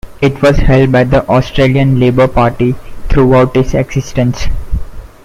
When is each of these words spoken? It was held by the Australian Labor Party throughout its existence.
It 0.19 0.41
was 0.41 0.57
held 0.57 0.91
by 0.91 1.03
the 1.03 1.29
Australian 1.29 1.99
Labor 1.99 2.27
Party 2.27 2.73
throughout 3.07 3.55
its 3.55 3.75
existence. 3.75 4.47